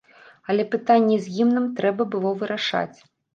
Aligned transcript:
Але 0.53 0.63
пытанне 0.75 1.17
з 1.25 1.33
гімнам 1.35 1.67
трэба 1.81 2.09
было 2.17 2.33
вырашаць. 2.41 2.97